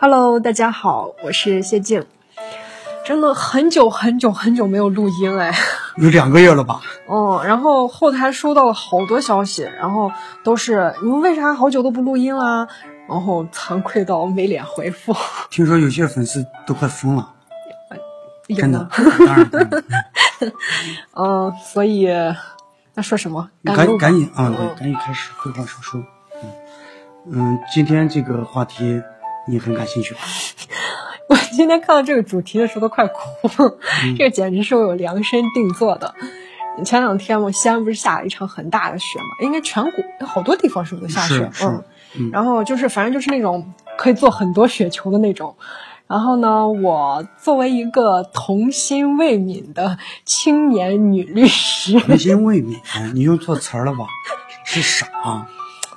[0.00, 2.04] Hello，大家好，我是谢静。
[3.06, 5.52] 真的很久很久很久没有录音哎，
[5.96, 6.80] 有两个月了吧？
[7.08, 10.10] 嗯，然后后台收到了好多消息，然后
[10.42, 12.68] 都是你们为啥好久都不录音啦？
[13.08, 15.14] 然后惭愧到没脸回复。
[15.50, 17.30] 听说有些粉丝都快疯了，
[18.56, 18.86] 真的
[19.26, 19.50] 当然，
[21.14, 22.08] 嗯， 所以
[22.94, 23.50] 那说什么？
[23.64, 26.00] 赶录吧赶紧啊，对，嗯赶紧开始废话少说。
[26.42, 26.52] 嗯
[27.32, 29.00] 嗯，今天这个话题
[29.48, 30.20] 你很感兴趣吧？
[31.30, 36.14] 我今天看到这个主题的时候都快哭了，嗯 这个简直是我量身定做的。
[36.84, 39.26] 前两天嘛，西安不是下了一场很大的雪嘛？
[39.46, 41.48] 应该全国好多地方是不是都下雪？
[41.52, 41.84] 是是嗯，
[42.18, 45.56] 嗯然后就是反正就是那种可以做很多雪球的那种。
[46.14, 54.06] 然后呢，我作为一个童心未泯的青年女律师 童心未泯，你用错词儿了吧？
[54.64, 55.08] 是傻。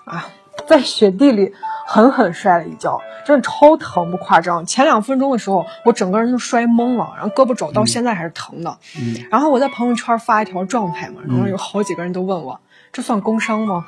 [0.05, 0.27] 啊，
[0.65, 1.53] 在雪地里
[1.85, 4.65] 狠狠摔了一跤，真的超疼，不夸张。
[4.65, 8.75] 前两分钟的时候，我整个人就摔懵了，然后胳膊肘到现在还是疼的。
[8.99, 12.59] 嗯，然后我在朋友圈发一条状态嘛，然后有好几个人都问我，
[12.91, 13.85] 这算工伤吗？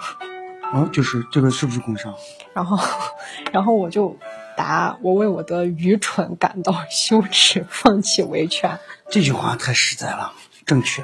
[0.75, 2.13] 哦，就是这个是不是工伤？
[2.53, 2.77] 然后，
[3.51, 4.15] 然后我就
[4.59, 8.77] 答我为我的愚蠢感到羞耻，放弃维权。
[9.09, 10.33] 这句话太实在了，
[10.65, 11.01] 正确。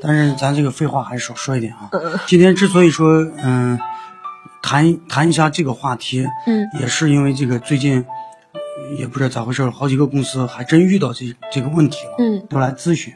[0.00, 1.88] 但是咱这个废话还是少说一点啊。
[1.92, 3.78] 嗯今天之所以说，嗯，
[4.60, 8.04] 谈谈一下这个话题，嗯也是因为这个最近
[8.98, 13.14] 也不知道咋回事，好几个公司还真遇到这这个问题了，嗯都来咨询，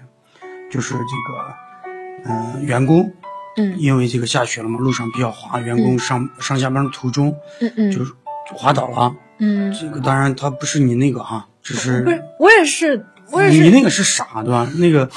[0.70, 3.12] 就是这个，嗯、员工
[3.56, 8.12] 嗯因为这个下雪了嘛，路上比较滑，员工上、上下班途中嗯嗯就是
[8.54, 9.12] 滑倒了。
[9.38, 14.68] 嗯，这个当然他不是你那个哈，只是不是，我也是，我也是，你那个是傻对吧？
[14.76, 15.08] 那个，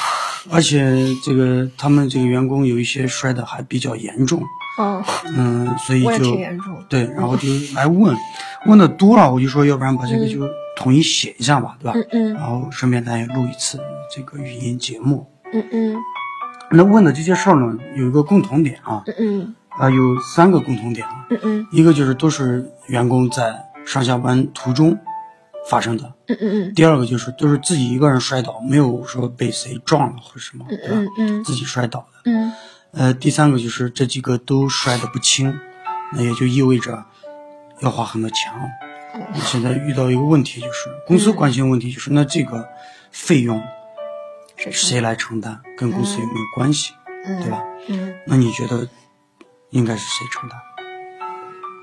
[0.52, 4.42] 而且这个他们这个员工有一些摔的还比较严重，
[4.80, 5.04] 嗯，
[5.36, 6.38] 嗯，所以就。
[6.90, 8.16] 对，然后就来问，
[8.66, 12.00] 问的多了，我就说要不然把这个就统一写一下吧，对吧？
[12.12, 13.80] 嗯嗯然后顺便咱也录一次
[14.16, 15.30] 这个语音节目。
[15.54, 15.96] 嗯嗯
[16.70, 23.54] 那问的这些事儿呢，有一个共同点啊，嗯嗯啊，有三个共同点啊，嗯嗯一个就是都是员工在
[23.88, 24.98] 上下班途中
[25.70, 30.96] 发生的，嗯嗯第二个就是都是自己一个人摔倒，没有说被谁撞了或者什么，对吧？
[30.96, 32.32] 嗯嗯自己摔倒的。
[32.32, 32.52] 嗯
[32.92, 35.54] 呃，第三个就是这几个都摔得不轻，
[36.14, 37.04] 那也就意味着
[37.82, 38.68] 要花很多钱哦。
[39.34, 42.68] 那现在遇到一个问题，就是公司关心的问题就是，那这个
[43.12, 43.62] 费用
[44.72, 46.94] 谁来承担，跟公司有没有关系，
[47.26, 47.64] 嗯对吧？
[47.88, 48.88] 嗯那你觉得
[49.70, 50.60] 应该是谁承担？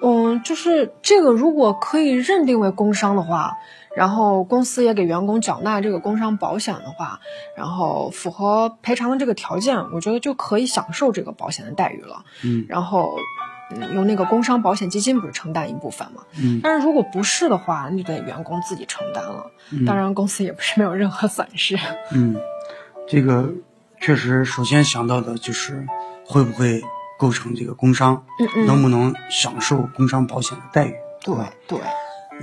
[0.04, 3.56] 嗯，就是这个，如果可以认定为工伤的话，
[3.96, 7.20] 然后公司也给员工缴纳这个工伤保险的话，
[7.56, 12.24] 然后符合赔偿的这个条件，我觉得就可以享受这个保险的待遇了。
[12.42, 13.14] 嗯然后，
[13.74, 16.22] 嗯，由那个工伤保险基金不是承担一部分嘛？
[16.42, 19.50] 嗯但是如果不是的话，那就得员工自己承担了。
[19.72, 21.78] 嗯当然，公司也不是没有任何损失。
[22.12, 22.36] 嗯，
[23.08, 23.48] 这个
[24.00, 25.86] 确实，首先想到的就是
[26.26, 26.82] 会不会
[27.18, 31.34] 构成这个工伤，嗯嗯，能不能享受工伤保险的待遇，对？
[31.66, 31.80] 对，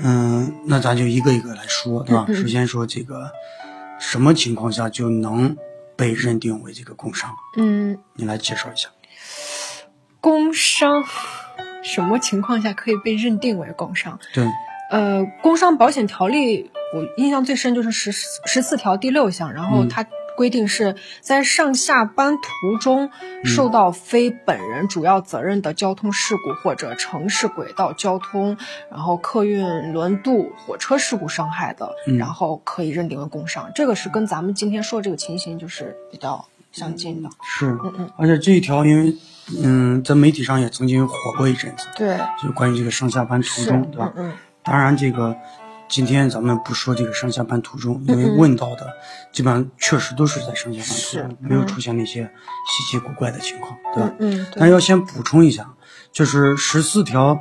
[0.03, 2.25] 嗯，那咱就一个一个来说，对吧？
[2.27, 3.31] 嗯嗯首先说这个
[3.99, 5.55] 什么情况下就能
[5.95, 7.35] 被认定为这个工伤？
[7.57, 8.89] 嗯，你来介绍一下。
[10.19, 11.03] 工伤
[11.83, 14.19] 什么情况下可以被认定为工伤？
[14.33, 14.47] 对，
[14.91, 18.11] 呃，工伤保险条例，我印象最深就是十
[18.45, 20.05] 十四条第六项，然后嗯它
[20.37, 23.09] 规定是在上下班途中
[23.43, 28.57] 受到非本人主要责任的交通事故或者城市轨道交通，
[28.89, 33.71] 然后客运轮渡、火车事故伤害的，嗯然后可以认定为工伤。
[33.75, 37.29] 这个是跟咱们今天说的这个情形就是比较相近的。
[37.43, 39.15] 是，嗯嗯，而且这一条，因为
[39.61, 44.29] 嗯，在媒体上也曾经火过一阵子，对，就关于这个上下班途，中，对吧嗯？
[44.29, 45.35] 嗯当然，这个
[45.91, 48.87] 今天咱们不说这个上下班途中，因为问到的
[49.33, 54.13] 基本上确实都是在上下班途是中，没有嗯出现那些稀奇古怪的情况，对吧？
[54.19, 54.41] 嗯？
[54.41, 55.69] 嗯，但，要先补充一下，
[56.13, 57.37] 就是十四条，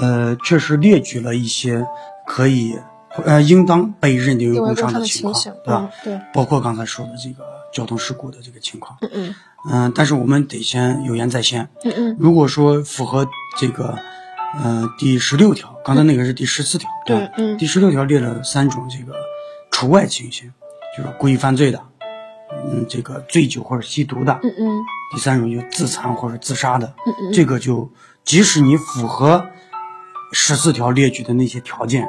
[0.00, 1.84] 呃，确实列举了一些
[2.24, 2.78] 可以
[3.24, 5.90] 呃应当被认定为工伤的情况，情，对吧？
[5.90, 9.34] 嗯，对，包括刚才说的这个交通事故的这个情况，嗯嗯。
[9.70, 13.28] 嗯、但是我们得先有言在先，嗯嗯，如果说符合
[13.58, 13.98] 这个，
[14.58, 16.96] 呃，第十六条，刚才那个是第十四条，吧？
[17.06, 19.14] 对，嗯第十六条列了三种这个
[19.70, 20.52] 除外情形，
[20.96, 21.80] 就是故意犯罪的，
[22.64, 24.80] 嗯，这个醉酒或者吸毒的，嗯嗯
[25.12, 27.90] 第三种就自残或者自杀的，嗯嗯，这个就
[28.24, 29.44] 即使你符合
[30.32, 32.08] 十四条列举的那些条件，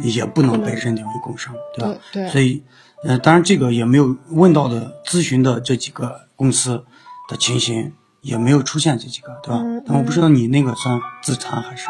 [0.00, 1.98] 也不能被认定为工伤，对吧？
[2.12, 2.62] 对对，所以，
[3.04, 6.84] 呃，当然这个也没有问到的咨询的这几个公司
[7.28, 7.92] 的情形
[8.28, 9.60] 也没有出现这几个，对吧？
[9.64, 11.88] 嗯但我不知道你那个算自残还是。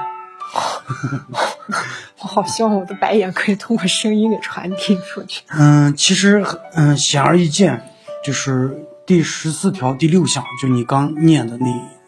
[2.20, 5.42] 我好希望我的白眼可以通过声音给传递出去。
[5.48, 6.44] 嗯，其实
[6.74, 7.92] 嗯显而易见，
[8.24, 11.66] 就是第十四条第六项，就你刚念的那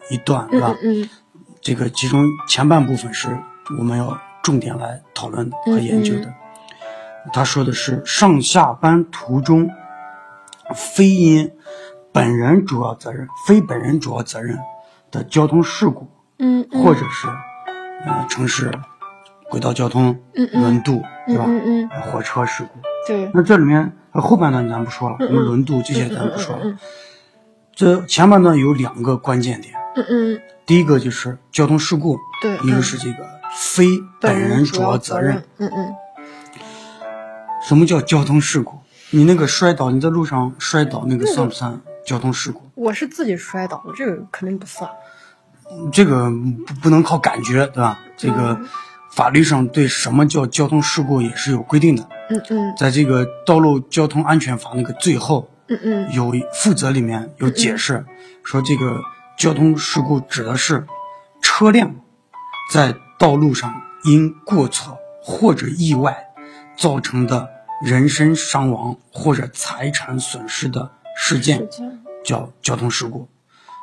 [0.09, 0.73] 一段，对吧？
[0.83, 1.07] 嗯
[1.61, 3.37] 这个其中前半部分是
[3.77, 6.33] 我们要重点来讨论和研究的。
[7.31, 9.69] 他说的是上下班途中，
[10.75, 11.51] 非因
[12.13, 14.57] 本人主要责任、非本人主要责任
[15.09, 16.07] 的交通事故，
[16.39, 17.27] 嗯嗯或者是
[18.05, 18.71] 呃城市
[19.49, 21.45] 轨道交通、嗯嗯轮渡，对吧？
[21.47, 22.79] 嗯嗯呃火车事故。
[23.07, 26.61] 对，那这里面呃后半段咱不说了，什么轮渡这些咱不说了。
[26.65, 26.77] 嗯
[27.73, 33.25] 这前半段有两个关键点，嗯嗯，第一个就是交通事故，对，一个嗯是这个
[33.55, 33.85] 非
[34.19, 35.93] 本人主要责任。，嗯嗯
[37.63, 38.77] 什么叫交通事故？
[39.11, 41.71] 你那个摔倒，你在路上摔倒，那个算不算
[42.05, 42.61] 交通事故？
[42.75, 44.89] 我是自己摔倒的，这个肯定不算。
[45.91, 46.29] 这个
[46.65, 47.99] 不不能靠感觉，对吧？
[48.17, 48.59] 这个
[49.11, 58.05] 法律上对什么叫交通事故也是有规定的，嗯嗯在这个《道路交通安全法》那个最后嗯嗯有负责里面有解释，
[58.43, 59.01] 说这个
[59.37, 60.85] 交通事故指的是
[61.41, 61.95] 车辆
[62.71, 66.17] 在道路上因过错或者意外
[66.77, 67.47] 造成的
[67.85, 71.67] 人身伤亡或者财产损失的事件。
[72.23, 73.27] 叫交通事故。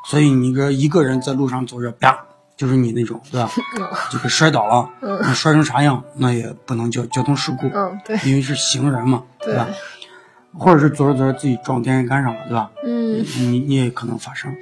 [0.09, 2.17] 所以你个一个人在路上走着，啪，
[2.57, 3.51] 就是你那种，对吧？
[4.11, 9.67] 这 个摔倒了，那摔成啥样，那也不能叫交通事故，嗯，对，因为是行人嘛，对吧？
[10.57, 12.71] 或者是走着走着自己撞电线杆上了，对吧？
[12.85, 14.55] 嗯你你也可能发生，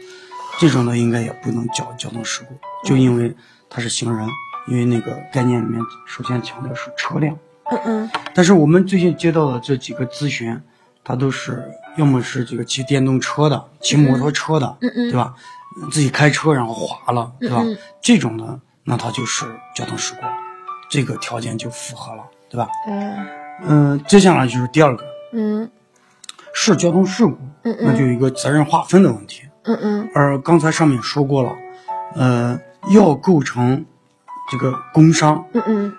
[0.59, 2.55] 这种呢应该也不能叫交通事故，
[2.89, 3.37] 就因为
[3.69, 4.27] 他是行人，
[4.69, 7.39] 因为那个概念里面首先强调是车辆。
[7.71, 10.59] 嗯嗯但是我们最近接到的这几个咨询，
[11.05, 11.62] 它都是
[11.97, 15.35] 要么是这个骑电动车的，骑摩托车的，嗯嗯对吧？
[15.91, 17.63] 自己开车然后滑了，对吧？
[18.01, 19.45] 这种呢，那它就是
[19.75, 20.21] 交通事故，
[20.91, 22.69] 这个条件就符合了，对吧？
[22.89, 23.27] 嗯
[23.65, 25.71] 嗯、接下来就是第二个嗯
[26.55, 29.43] 是交通事故，那就有一个责任划分的问题。
[29.65, 31.57] 嗯嗯而刚才上面说过了，
[32.15, 32.59] 呃，
[32.95, 33.85] 要构成
[34.51, 35.93] 这个工伤，嗯嗯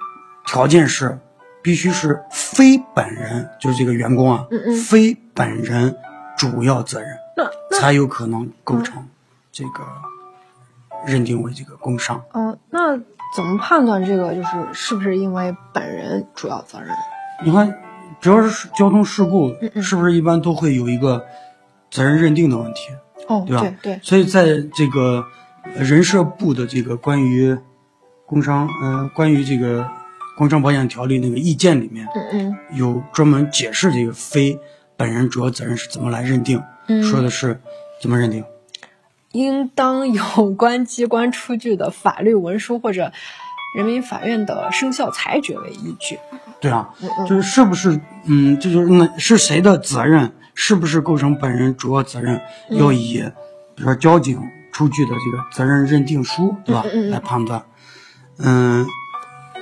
[0.48, 1.20] 条件是
[1.62, 5.95] 必须是非本人，就是这个员工啊，嗯嗯非本人
[6.36, 9.07] 主要责任，那才有可能构成
[9.51, 9.84] 这个
[11.06, 12.22] 认定为这个工伤。
[12.34, 12.98] 嗯，那
[13.36, 16.89] 怎么判断这个就是是不是因为本人主要责任？
[17.45, 17.72] 你看，
[18.19, 21.24] 只要是交通事故，嗯嗯是不是一般都会有一个
[21.92, 22.89] 责任认定的问题？
[23.28, 25.24] 哦，对吧对对，所以在这个
[25.75, 27.56] 呃人社部的这个关于
[28.25, 29.88] 工伤，呃，关于这个
[30.38, 34.57] 工伤保险条例那个意见里面，嗯嗯有专门解释这个非
[34.98, 37.62] 本人主要责任是怎么来认定，嗯说的是
[38.02, 38.44] 怎么认定。
[39.32, 43.12] 应当有关机关出具的法律文书或者
[43.76, 46.18] 人民法院的生效裁决为依据。
[46.60, 46.90] 对啊，
[47.28, 53.24] 就是是不是，嗯，这就是那是谁的责任，是不是构成本人主要责任，嗯要以
[53.76, 54.42] 比如说交警
[54.72, 57.64] 出具的这个责任认定书，对吧，来判断。
[58.40, 58.88] 嗯，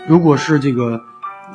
[0.07, 1.01] 如果是这个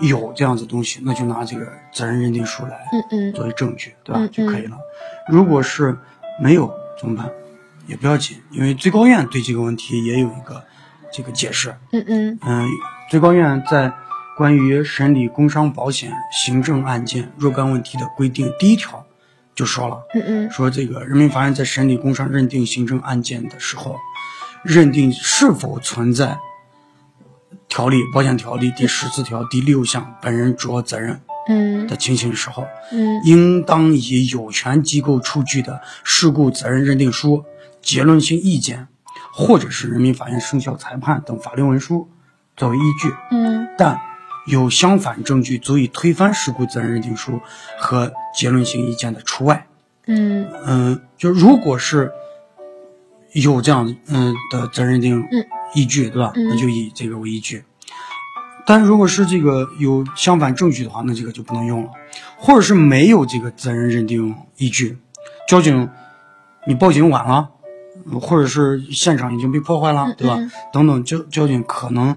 [0.00, 4.76] 有这样子东西，那就拿这个责任认定书来嗯嗯作为证据，对吧，嗯就可以了。
[5.28, 5.96] 如果是
[6.42, 7.30] 没有怎么办？
[7.86, 10.62] 也不要紧，因为最高院对这个问题也有一个
[11.12, 11.74] 这个解释。
[11.92, 12.68] 嗯嗯嗯，
[13.10, 13.92] 最高院在
[14.36, 19.04] 关于审理工伤保险行政案件若干问题的规定第一条
[19.56, 23.96] 就说了，嗯嗯说这个人民法院在审理工伤认定行政案件的时候，
[24.62, 26.38] 认定是否存在
[27.70, 31.86] 条例保险条例第十四条第六项本人主要责任嗯。
[31.86, 33.22] 的情形时候，嗯。
[33.24, 37.44] 应当以有权机构出具的事故责任认定书、
[37.80, 38.88] 结论性意见，
[39.32, 42.08] 或者是人民法院生效裁判等法律文书
[42.56, 43.66] 作为依据，嗯。
[43.78, 43.98] 但
[44.46, 47.40] 有相反证据足以推翻事故责任认定书
[47.78, 49.66] 和结论性意见的除外。
[50.06, 50.44] 嗯。
[50.66, 52.10] 嗯，就如果是
[53.32, 56.32] 有这样嗯的责任认定嗯依据，对吧？
[56.34, 57.64] 嗯那就以这个为依据。
[58.66, 61.90] 但如果是这个有相反证据的话，那这个就不能用了，
[62.36, 64.96] 或者是没有这个责任认定依据，
[65.48, 65.88] 交警
[66.66, 67.48] 你报警晚了，
[68.12, 70.36] 呃或者是现场已经被破坏了，对吧？
[70.38, 72.16] 嗯等等，交交警可能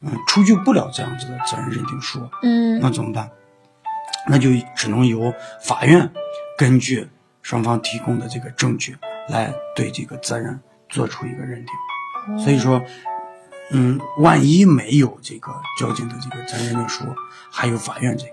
[0.00, 3.30] 嗯出具不了这样子的责任认定书，嗯那怎么办？
[4.28, 5.32] 那就只能由
[5.62, 6.10] 法院
[6.58, 7.08] 根据
[7.40, 8.96] 双方提供的这个证据
[9.28, 10.58] 来对这个责任
[10.88, 11.74] 做出一个认定。
[12.38, 12.82] 所以说，
[13.72, 17.04] 嗯，万一没有这个交警的这个责任认定书，
[17.50, 18.32] 还有法院这个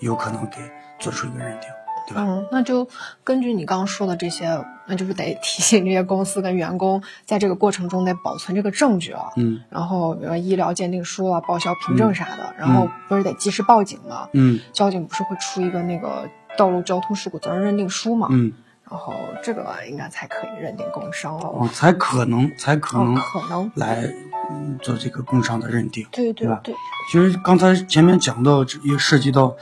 [0.00, 0.56] 有可能给
[0.98, 1.68] 做出一个认定，
[2.08, 2.22] 对吧？
[2.26, 2.88] 嗯，那就
[3.24, 9.26] 根据你刚刚说的这些， 那就是得提醒这些公司跟员工，在这个过程中得保存这个证据啊。
[9.36, 14.28] 嗯然后，比如说医疗鉴定书啊、报销凭证啥的，然后不是得及时报警吗？
[14.32, 18.28] 嗯交警不是会出一个那个道路交通事故责任认定书吗？
[18.30, 18.52] 嗯，
[18.92, 21.46] 然后这个应该才可以认定工伤了。
[21.46, 24.04] 哦，才可能才可能哦，可能，来
[24.50, 26.06] 嗯做这个工伤的认定。
[26.12, 26.60] 对对吧？
[26.62, 26.74] 对，
[27.10, 29.56] 其实刚才前面讲到，这也涉及到，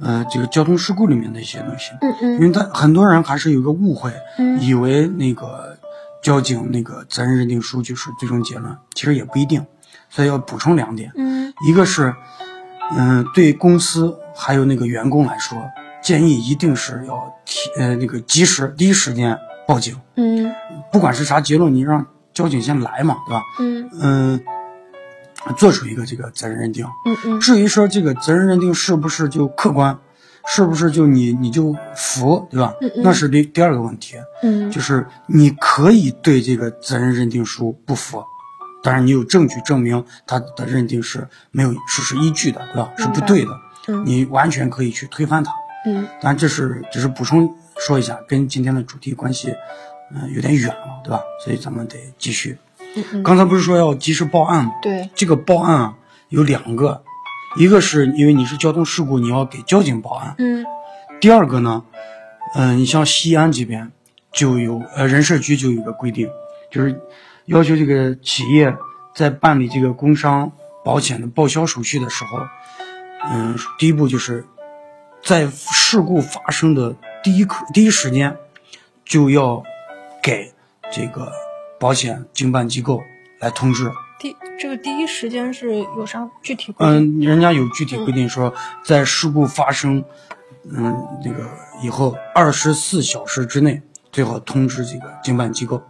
[0.00, 2.32] 呃，这个交通事故里面的一些东西，嗯嗯。
[2.34, 4.60] 因为他很多人还是有个误会，嗯。
[4.60, 5.76] 以为那个
[6.22, 9.66] 交警那个责任认定书就是最终结论，其实也不一定，
[10.08, 11.52] 所以要补充两点，嗯。
[11.66, 12.14] 一个是，
[12.96, 15.58] 嗯、对公司还有那个员工来说，
[16.06, 19.36] 建议一定是要提呃那个及时第一时间
[19.66, 20.54] 报警，嗯
[20.92, 23.42] 不管是啥结论，你让交警先来嘛，对吧？
[23.58, 24.40] 嗯嗯、
[25.56, 26.86] 做出一个这个责任认定。
[27.06, 29.98] 嗯嗯至于说这个责任认定是不是就客观，
[30.46, 32.72] 是不是就你你就服，对吧？
[32.80, 38.22] 嗯嗯那是第第二个问题，嗯就是你可以对这个责任认定书不服，
[38.80, 42.92] 当然你有证据证明他的认定是没有事实依据的，对吧？
[42.96, 43.50] 是不对的，
[43.88, 45.50] 嗯你完全可以去推翻它。
[45.86, 49.54] 嗯当然这是只是补充说一下，跟今天的主题关系，
[50.12, 51.20] 嗯、有点远了，对吧？
[51.44, 52.58] 所以咱们得继续。
[52.96, 54.72] 嗯嗯，刚才不是说要及时报案吗？
[54.82, 55.96] 对，这个报案啊
[56.28, 57.02] 有两个，
[57.56, 60.64] 一个是因为你是交通事故，你要给交警报案；嗯
[61.20, 61.84] 第二个呢，
[62.54, 63.90] 嗯、你像西安这边
[64.32, 66.28] 就有呃人社局就有一个规定，
[66.70, 67.00] 就是
[67.46, 68.74] 要求这个企业
[69.14, 70.50] 在办理这个工伤
[70.84, 72.38] 保险的报销手续的时候，
[73.30, 74.44] 嗯，第一步就是
[75.26, 78.36] 在事故发生的第一刻第一时间
[79.04, 79.60] 就要
[80.22, 80.54] 给
[80.92, 81.32] 这个
[81.80, 83.02] 保险经办机构
[83.40, 83.90] 来通知。
[84.20, 86.96] 第这个第一时间是有啥具体规定？
[86.96, 88.54] 嗯，人家有具体规定说，
[88.84, 90.04] 在事故发生，
[90.70, 91.44] 嗯，那个
[91.82, 95.82] 以后二十四小时之内最好通知这个经办机构。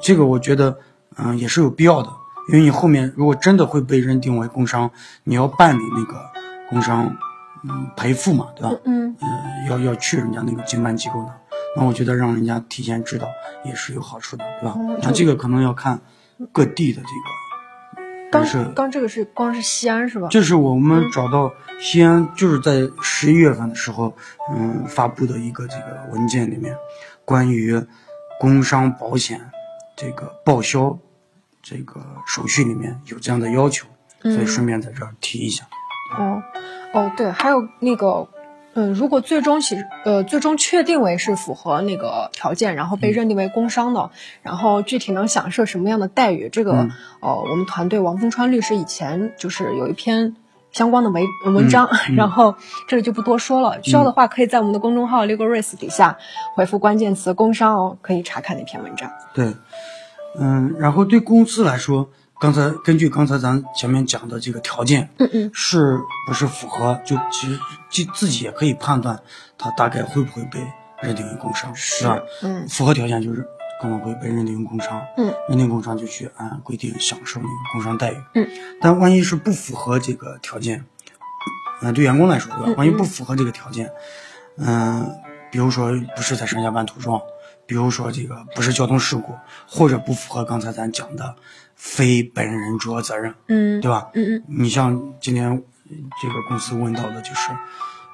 [0.00, 0.78] 这个我觉得，
[1.16, 2.08] 嗯，也是有必要的，
[2.52, 4.88] 因为你后面如果真的会被认定为工伤，
[5.24, 6.14] 你要办理那个
[6.70, 7.12] 工伤，
[7.64, 8.76] 嗯，赔付嘛，对吧？
[8.84, 9.28] 嗯呃，
[9.70, 11.32] 要要去人家那个经办机构的，
[11.76, 13.28] 那我觉得让人家提前知道
[13.64, 14.98] 也是有好处的，对吧哦？
[15.02, 16.00] 那就这个可能要看
[16.50, 18.02] 各地的这个
[18.32, 20.26] 刚是刚这个是光是西安是吧？
[20.30, 24.12] 这是我们找到西安，就是在十一月份的时候，
[24.50, 26.74] 嗯，发布的一个这个文件里面，
[27.24, 27.80] 关于
[28.40, 29.40] 工伤保险
[29.94, 30.98] 这个报销
[31.62, 33.86] 这个手续里面有这样的要求，
[34.22, 35.64] 所以顺便在这儿提一下。
[36.18, 36.42] 哦，
[36.92, 38.28] 哦，对，还有那个，
[38.74, 44.10] 嗯，如果最终其实呃最终确定为是符合那个条件，然后被认定为工伤的，
[44.42, 50.36] 然后具体能享受什么样的待遇，这个、嗯呃，我们团队王峰川律师以前就是有一篇。
[50.72, 51.22] 相关的文
[51.52, 52.54] 文章，嗯 然后
[52.88, 53.82] 这里就不多说了。
[53.82, 56.16] 需要的话，可以在我们的公众号 “legal race” 底下
[56.54, 59.10] 回复关键词“工伤”哦，可以查看那篇文章。
[59.34, 59.54] 对，
[60.40, 62.08] 嗯，然后对公司来说，
[62.42, 65.50] 刚才根据刚才咱前面讲的这个条件，嗯嗯。
[65.54, 65.96] 是
[66.26, 67.56] 不是符合，就其实
[67.88, 69.16] 自自己也可以判断
[69.56, 70.58] 他大概会不会被
[71.00, 72.18] 认定为工伤，是吧？
[72.42, 72.66] 嗯。
[72.68, 73.46] 符合条件就是
[73.80, 78.48] 可能会被认定为工伤，嗯，认定工伤就去按规定享受那个工伤待遇，嗯，
[78.80, 80.84] 但万一是不符合这个条件，
[81.80, 82.72] 嗯、对员工来说，对吧？
[82.72, 83.88] 嗯万一不符合这个条件，
[84.58, 85.08] 嗯、
[85.52, 87.22] 比如说不是在上下班途中，
[87.72, 89.34] 比如说这个不是交通事故，
[89.66, 91.34] 或者不符合刚才咱讲的
[91.74, 94.10] 非本人主要责任，嗯对吧？
[94.12, 95.48] 嗯嗯你像今天
[96.20, 97.48] 这个公司问到的就是，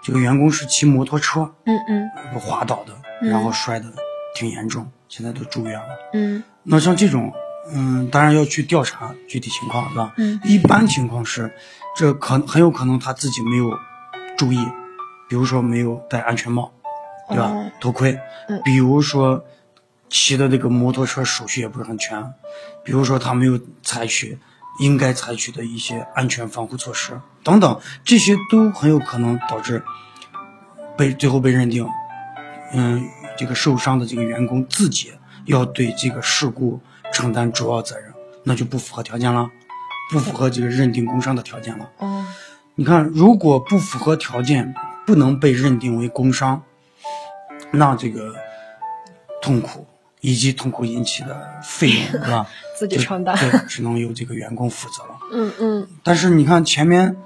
[0.00, 3.92] 这个员工是骑摩托车嗯嗯滑倒的，然后摔的
[4.36, 5.88] 挺严重，现在都住院了。
[6.12, 7.32] 嗯那像这种，
[7.72, 10.14] 嗯，当然要去调查具体情况，是吧？
[10.18, 11.52] 嗯一般情况是，
[11.96, 13.76] 这可很有可能他自己没有
[14.36, 14.64] 注意，
[15.28, 16.72] 比如说没有戴安全帽，
[17.28, 17.44] 对吧？
[17.44, 18.18] 哦头盔，
[18.49, 19.44] 嗯比如说
[20.08, 22.23] 骑的这个摩托车手续也不是很全，
[22.82, 24.38] 比如说他没有采取
[24.80, 29.82] 应该采取的一些安全防护措施等等，这些都很有可能导致
[30.97, 31.87] 被最后被认定，
[32.73, 33.06] 嗯，
[33.37, 35.12] 这个受伤的这个员工自己
[35.44, 36.80] 要对这个事故
[37.12, 38.12] 承担主要责任，
[38.44, 39.50] 那就不符合条件了，
[40.11, 41.88] 不符合这个认定工伤的条件了。
[41.99, 42.26] 哦
[42.75, 44.73] 你看，如果不符合条件，
[45.04, 46.62] 不能被认定为工伤，
[47.72, 48.34] 那这个
[49.42, 49.87] 痛苦
[50.20, 52.46] 以及痛苦引起的费用， 是吧？
[52.76, 55.10] 自己就承担对，只能由这个员工负责了。
[55.32, 57.16] 嗯嗯但是你看前面，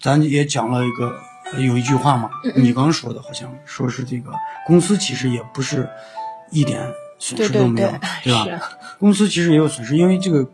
[0.00, 1.14] 咱也讲了一个
[1.52, 4.32] 呃有一句话嘛，你刚说的好像说是这个
[4.66, 5.88] 公司其实也不是
[6.50, 6.80] 一点
[7.18, 8.46] 损失都没有，对吧？
[8.98, 10.46] 公司其实也有损失，因为这个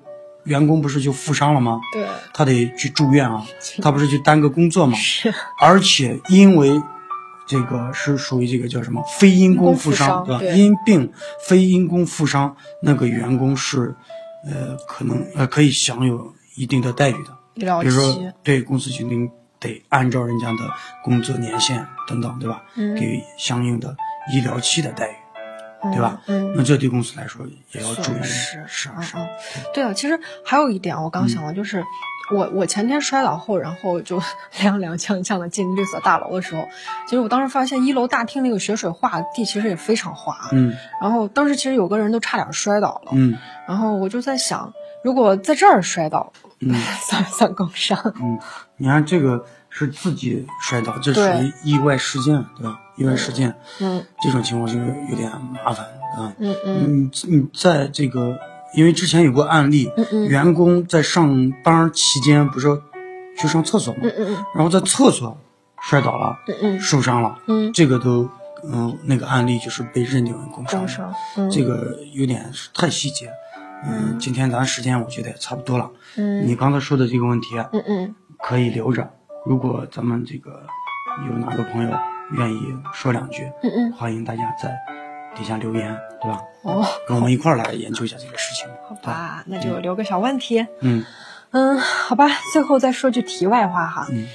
[0.44, 1.80] 员工不是就负伤了吗？
[1.92, 3.46] 对他得去住院啊，
[3.82, 4.96] 他不是去耽搁工作吗？
[4.98, 6.80] 是而且因为
[7.50, 10.44] 这个是属于这个叫什么非因工负伤，对吧？
[10.54, 11.12] 因病
[11.48, 13.92] 非因工负伤，那个员工是，
[14.46, 17.36] 呃，可能呃可以享有一定的待遇的。
[17.54, 19.28] 比如说，，对公司决定
[19.58, 20.58] 得按照人家的
[21.02, 22.62] 工作年限等等，对吧？
[22.76, 23.96] 嗯给相应的
[24.32, 26.22] 医疗期的待遇，对吧？
[26.28, 29.26] 嗯，那这对公司来说也要注意，是啊是啊，嗯，
[29.74, 31.84] 对啊，其实还有一点，我刚想到就是。
[32.30, 34.20] 我我前天摔倒后，然后就
[34.52, 36.68] 踉踉跄跄的进绿色大楼的时候，
[37.06, 44.72] 其实我当时发现一楼大厅那个雪水化地其实也非常滑，嗯然后当时其实有个人都差点摔倒了，嗯然后我就在想，
[45.04, 47.98] 如果在这儿摔倒，嗯算不算工伤？
[48.20, 48.38] 嗯，
[48.76, 52.80] 你看这个是自己摔倒，这属于意外事件，对吧？
[52.96, 55.30] 意外事件，嗯这种情况就有点
[55.64, 55.84] 麻烦
[56.16, 56.32] 啊。
[56.38, 58.36] 嗯嗯你你在这个，
[58.74, 60.26] 因为之前有过案例，嗯嗯。
[60.28, 62.76] 员工在上班期间不是要
[63.36, 64.00] 去上厕所吗？
[64.54, 65.36] 然后在厕所
[65.82, 66.38] 摔倒了，
[66.80, 68.28] 受伤了，嗯，这个都，
[68.64, 70.80] 嗯、那个案例就是被认定为工伤。
[70.80, 71.50] 工伤，嗯。
[71.50, 73.30] 这个有点太细节。
[73.86, 75.90] 嗯，今天咱时间我觉得也差不多了。
[76.16, 76.46] 嗯。
[76.46, 78.14] 你刚才说的这个问题嗯嗯。
[78.38, 79.08] 可以留着，
[79.44, 80.62] 如果咱们这个
[81.28, 81.90] 有哪个朋友
[82.32, 82.60] 愿意
[82.92, 84.74] 说两句，嗯嗯，欢迎大家在
[85.34, 86.40] 底下留言，对吧？
[86.62, 88.66] 哦，跟我们一块儿来研究一下这个事情。
[88.88, 90.66] 好吧，那就留个小问题。
[90.80, 91.04] 嗯。
[91.52, 94.26] 嗯，好吧，最后再说句题外话哈，嗯。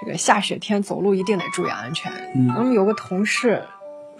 [0.00, 2.10] 这个下雪天走路一定得注意安全。
[2.34, 2.52] 嗯。
[2.56, 3.62] 我们有个同事，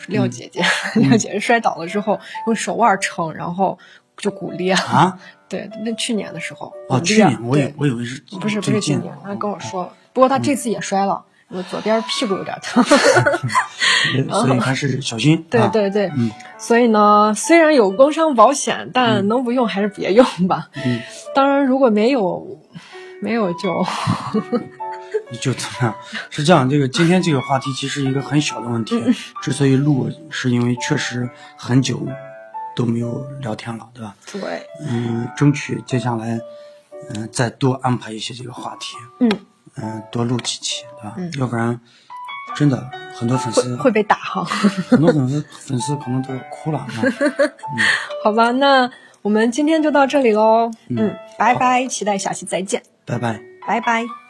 [0.08, 0.62] 廖姐姐，
[0.96, 3.78] 廖姐姐摔倒了之后用手腕撑，然后
[4.16, 4.80] 就骨裂了。
[4.82, 9.84] 啊， 对，那去年的时候，哦，去年我以我以为是不是不是去年，他跟我说。
[9.84, 12.82] 了，不过他这次也摔了，我左边屁股有点疼。
[14.30, 15.44] 所以还是小心。
[15.50, 20.68] 对啊，对对，嗯所以呢，虽然有工伤保险，但能不用还是别用吧。
[20.84, 21.00] 嗯，
[21.34, 22.60] 当然，如果没有，
[23.20, 23.84] 没有就，
[25.40, 25.94] 就怎么样？
[26.30, 32.06] 是这样，这个今天这个话题其实一个很小的问题，嗯之所以录，是因为确实很久
[32.76, 34.14] 都没有聊天了，对吧？
[34.32, 36.38] 对，嗯，争取接下来，
[37.14, 39.30] 嗯、再多安排一些这个话题，嗯，
[39.76, 41.14] 嗯、多录几期，对吧？
[41.16, 41.78] 嗯要不然，
[42.54, 44.44] 真的很多粉丝会会被打哈。
[44.90, 46.86] 很多粉丝粉丝可能都要哭了。
[46.92, 47.12] 嗯
[48.24, 48.90] 好吧，那
[49.22, 50.70] 我们今天就到这里喽。
[50.88, 53.40] 嗯嗯，拜拜，期待下期再见，拜拜。
[53.66, 54.21] 拜拜。